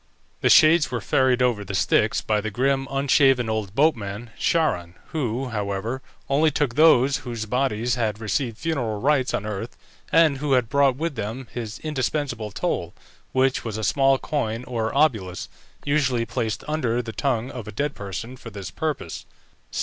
The 0.39 0.49
shades 0.49 0.89
were 0.89 0.99
ferried 0.99 1.43
over 1.43 1.63
the 1.63 1.75
Styx 1.75 2.21
by 2.21 2.41
the 2.41 2.49
grim, 2.49 2.87
unshaven 2.89 3.47
old 3.51 3.75
boatman 3.75 4.31
Charon, 4.35 4.95
who, 5.09 5.49
however, 5.49 6.01
only 6.27 6.49
took 6.49 6.73
those 6.73 7.17
whose 7.17 7.45
bodies 7.45 7.93
had 7.93 8.19
received 8.19 8.57
funereal 8.57 8.99
rites 8.99 9.31
on 9.31 9.45
earth, 9.45 9.77
and 10.11 10.39
who 10.39 10.53
had 10.53 10.69
brought 10.69 10.95
with 10.95 11.13
them 11.13 11.45
his 11.53 11.77
indispensable 11.83 12.49
toll, 12.49 12.95
which 13.31 13.63
was 13.63 13.77
a 13.77 13.83
small 13.83 14.17
coin 14.17 14.63
or 14.63 14.91
obolus, 14.97 15.47
usually 15.85 16.25
placed 16.25 16.63
under 16.67 17.03
the 17.03 17.13
tongue 17.13 17.51
of 17.51 17.67
a 17.67 17.71
dead 17.71 17.93
person 17.93 18.35
for 18.35 18.49
this 18.49 18.71
purpose. 18.71 19.27